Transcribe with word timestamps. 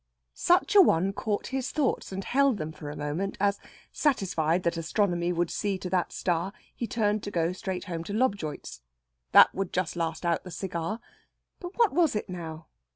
Such 0.33 0.73
a 0.75 0.81
one 0.81 1.13
caught 1.13 1.45
his 1.53 1.69
thoughts, 1.69 2.11
and 2.11 2.23
held 2.23 2.57
them 2.57 2.71
for 2.71 2.89
a 2.89 2.95
moment 2.95 3.37
as, 3.39 3.59
satisfied 3.91 4.63
that 4.63 4.75
astronomy 4.75 5.31
would 5.31 5.51
see 5.51 5.77
to 5.77 5.91
that 5.91 6.11
star, 6.11 6.53
he 6.75 6.87
turned 6.87 7.21
to 7.21 7.29
go 7.29 7.51
straight 7.51 7.83
home 7.83 8.03
to 8.05 8.13
Lobjoit's. 8.13 8.81
That 9.31 9.53
would 9.53 9.71
just 9.71 9.95
last 9.95 10.25
out 10.25 10.43
the 10.43 10.49
cigar. 10.49 10.99
But 11.59 11.77
what 11.77 11.93
was 11.93 12.15
it 12.15 12.27
now? 12.29 12.65